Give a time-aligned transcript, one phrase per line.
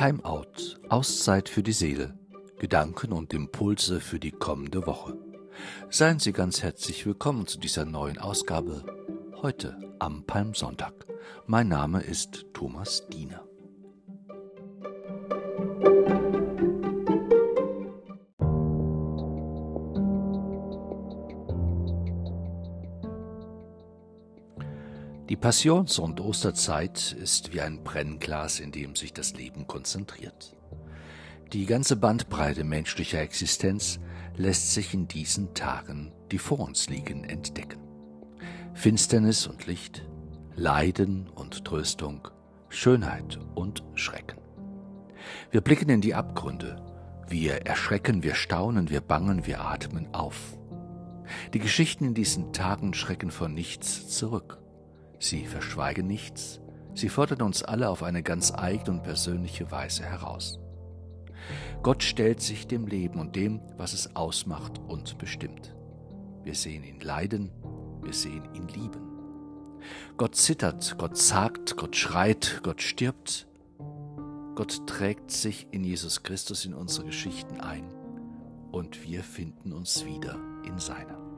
[0.00, 2.18] Timeout, Auszeit für die Seele,
[2.58, 5.14] Gedanken und Impulse für die kommende Woche.
[5.90, 8.82] Seien Sie ganz herzlich willkommen zu dieser neuen Ausgabe
[9.42, 10.94] heute am Palmsonntag.
[11.46, 13.44] Mein Name ist Thomas Diener.
[25.30, 30.56] Die Passions- und Osterzeit ist wie ein Brennglas, in dem sich das Leben konzentriert.
[31.52, 34.00] Die ganze Bandbreite menschlicher Existenz
[34.36, 37.78] lässt sich in diesen Tagen, die vor uns liegen, entdecken.
[38.74, 40.04] Finsternis und Licht,
[40.56, 42.26] Leiden und Tröstung,
[42.68, 44.40] Schönheit und Schrecken.
[45.52, 46.84] Wir blicken in die Abgründe,
[47.28, 50.58] wir erschrecken, wir staunen, wir bangen, wir atmen auf.
[51.54, 54.59] Die Geschichten in diesen Tagen schrecken vor nichts zurück.
[55.20, 56.60] Sie verschweigen nichts,
[56.94, 60.58] sie fordern uns alle auf eine ganz eigene und persönliche Weise heraus.
[61.82, 65.76] Gott stellt sich dem Leben und dem, was es ausmacht und bestimmt.
[66.42, 67.52] Wir sehen ihn leiden,
[68.02, 69.02] wir sehen ihn lieben.
[70.16, 73.46] Gott zittert, Gott zagt, Gott schreit, Gott stirbt.
[74.54, 77.92] Gott trägt sich in Jesus Christus in unsere Geschichten ein
[78.72, 81.29] und wir finden uns wieder in seiner.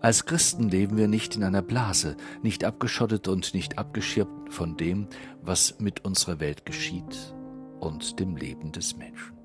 [0.00, 5.08] Als Christen leben wir nicht in einer Blase, nicht abgeschottet und nicht abgeschirmt von dem,
[5.42, 7.34] was mit unserer Welt geschieht
[7.80, 9.36] und dem Leben des Menschen.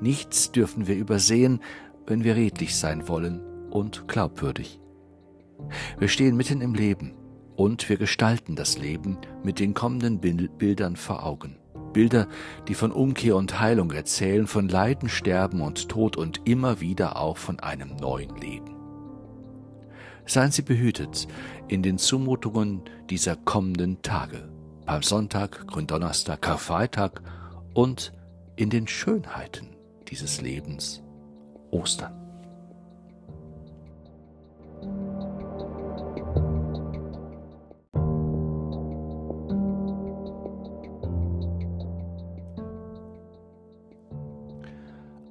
[0.00, 1.60] Nichts dürfen wir übersehen,
[2.06, 4.80] wenn wir redlich sein wollen und glaubwürdig.
[5.98, 7.14] Wir stehen mitten im Leben
[7.56, 11.58] und wir gestalten das Leben mit den kommenden Bildern vor Augen.
[11.92, 12.28] Bilder,
[12.68, 17.36] die von Umkehr und Heilung erzählen, von Leiden, Sterben und Tod und immer wieder auch
[17.36, 18.77] von einem neuen Leben.
[20.28, 21.26] Seien Sie behütet
[21.68, 24.46] in den Zumutungen dieser kommenden Tage,
[24.84, 27.22] Palmsonntag, Gründonnerstag, Karfreitag
[27.72, 28.12] und
[28.54, 29.68] in den Schönheiten
[30.06, 31.02] dieses Lebens,
[31.70, 32.12] Ostern.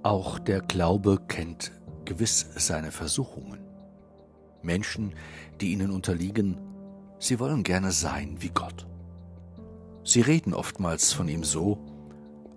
[0.01, 1.71] Auch der Glaube kennt
[2.05, 3.66] gewiss seine Versuchungen.
[4.67, 5.15] Menschen,
[5.59, 6.59] die ihnen unterliegen,
[7.17, 8.85] sie wollen gerne sein wie Gott.
[10.03, 11.79] Sie reden oftmals von ihm so,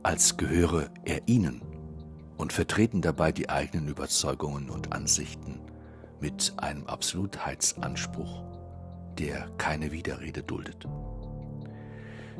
[0.02, 1.62] als gehöre er ihnen
[2.36, 5.60] und vertreten dabei die eigenen Überzeugungen und Ansichten
[6.20, 8.44] mit einem Absolutheitsanspruch,
[9.18, 10.86] der keine Widerrede duldet.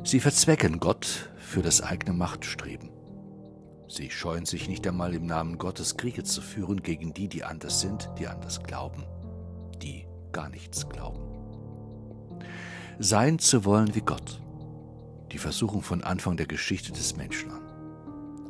[0.03, 2.89] Sie verzwecken Gott für das eigene Machtstreben.
[3.87, 7.81] Sie scheuen sich nicht einmal im Namen Gottes Kriege zu führen gegen die, die anders
[7.81, 9.03] sind, die anders glauben
[10.31, 11.19] gar nichts glauben.
[12.99, 14.41] Sein zu wollen wie Gott.
[15.31, 17.61] Die Versuchung von Anfang der Geschichte des Menschen an.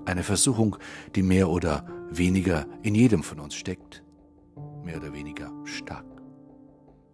[0.06, 0.78] Eine Versuchung,
[1.16, 4.03] die mehr oder weniger in jedem von uns steckt,
[4.84, 6.06] mehr oder weniger stark.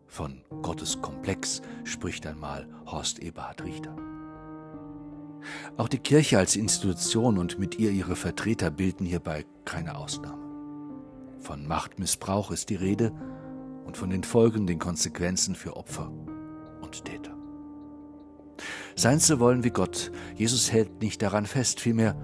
[0.07, 3.95] Von Gottes Komplex spricht einmal Horst Eberhard Richter.
[5.75, 10.47] Auch die Kirche als Institution und mit ihr ihre Vertreter bilden hierbei keine Ausnahme.
[11.39, 13.11] Von Machtmissbrauch ist die Rede,
[13.87, 16.11] und von den Folgen, den Konsequenzen für Opfer
[16.81, 17.35] und Täter.
[18.95, 22.15] Sein zu wollen wie Gott, Jesus hält nicht daran fest, vielmehr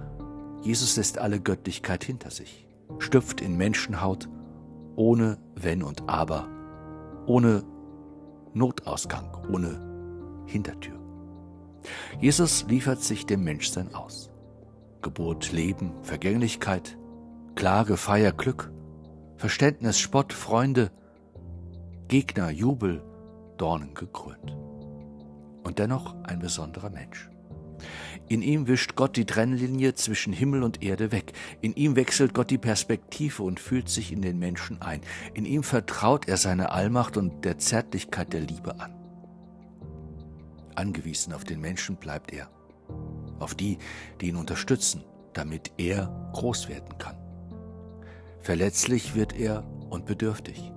[0.62, 2.66] Jesus lässt alle Göttlichkeit hinter sich,
[2.98, 4.28] stüpft in Menschenhaut,
[4.96, 6.48] ohne Wenn und Aber,
[7.26, 7.64] ohne
[8.54, 10.98] Notausgang, ohne Hintertür.
[12.20, 14.30] Jesus liefert sich dem Menschsein aus.
[15.02, 16.96] Geburt, Leben, Vergänglichkeit,
[17.56, 18.72] Klage, Feier, Glück,
[19.36, 20.90] Verständnis, Spott, Freunde,
[22.08, 23.02] Gegner, Jubel,
[23.56, 24.56] Dornen gekrönt.
[25.62, 27.30] Und dennoch ein besonderer Mensch.
[28.28, 31.32] In ihm wischt Gott die Trennlinie zwischen Himmel und Erde weg.
[31.62, 35.00] In ihm wechselt Gott die Perspektive und fühlt sich in den Menschen ein.
[35.32, 38.94] In ihm vertraut er seine Allmacht und der Zärtlichkeit der Liebe an.
[40.74, 42.50] Angewiesen auf den Menschen bleibt er,
[43.38, 43.78] auf die,
[44.20, 47.16] die ihn unterstützen, damit er groß werden kann.
[48.40, 50.72] Verletzlich wird er und bedürftig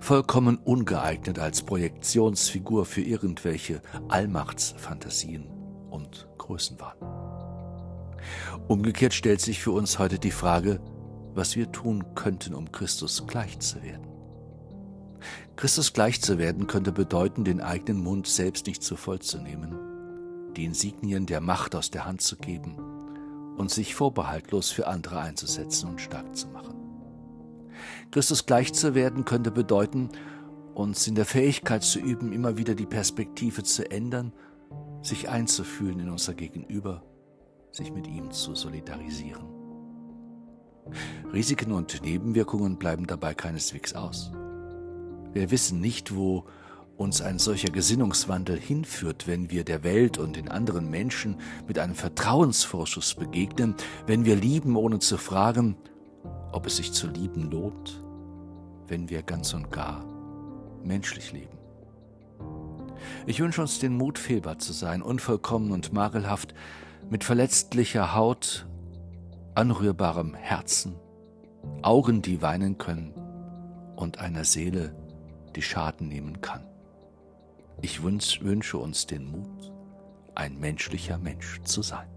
[0.00, 5.46] vollkommen ungeeignet als Projektionsfigur für irgendwelche Allmachtsfantasien
[5.90, 6.96] und Größenwahn.
[8.68, 10.80] Umgekehrt stellt sich für uns heute die Frage,
[11.34, 14.06] was wir tun könnten, um Christus gleich zu werden.
[15.56, 19.74] Christus gleich zu werden könnte bedeuten, den eigenen Mund selbst nicht zu voll zu nehmen,
[20.56, 22.76] die Insignien der Macht aus der Hand zu geben
[23.56, 26.77] und sich vorbehaltlos für andere einzusetzen und stark zu machen.
[28.10, 30.10] Christus gleich zu werden könnte bedeuten,
[30.74, 34.32] uns in der Fähigkeit zu üben, immer wieder die Perspektive zu ändern,
[35.02, 37.02] sich einzufühlen in unser Gegenüber,
[37.72, 39.44] sich mit ihm zu solidarisieren.
[41.32, 44.32] Risiken und Nebenwirkungen bleiben dabei keineswegs aus.
[45.32, 46.44] Wir wissen nicht, wo
[46.96, 51.36] uns ein solcher Gesinnungswandel hinführt, wenn wir der Welt und den anderen Menschen
[51.66, 53.74] mit einem Vertrauensvorschuss begegnen,
[54.06, 55.76] wenn wir lieben, ohne zu fragen,
[56.52, 58.02] ob es sich zu lieben lohnt,
[58.86, 60.04] wenn wir ganz und gar
[60.82, 61.58] menschlich leben.
[63.26, 66.54] Ich wünsche uns den Mut, fehlbar zu sein, unvollkommen und makelhaft,
[67.10, 68.66] mit verletzlicher Haut,
[69.54, 70.94] anrührbarem Herzen,
[71.82, 73.14] Augen, die weinen können
[73.96, 74.94] und einer Seele,
[75.56, 76.64] die Schaden nehmen kann.
[77.80, 79.72] Ich wünsche uns den Mut,
[80.34, 82.08] ein menschlicher Mensch zu sein.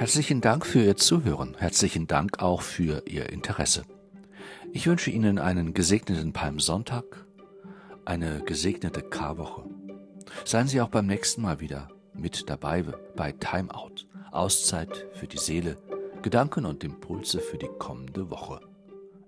[0.00, 1.54] Herzlichen Dank für Ihr Zuhören.
[1.58, 3.82] Herzlichen Dank auch für Ihr Interesse.
[4.72, 7.26] Ich wünsche Ihnen einen gesegneten Palmsonntag,
[8.06, 9.64] eine gesegnete Karwoche.
[10.46, 12.82] Seien Sie auch beim nächsten Mal wieder mit dabei
[13.14, 14.06] bei Timeout.
[14.32, 15.76] Auszeit für die Seele,
[16.22, 18.60] Gedanken und Impulse für die kommende Woche.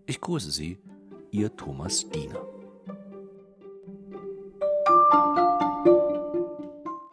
[0.07, 0.79] Ich grüße Sie,
[1.31, 2.41] Ihr Thomas Diener.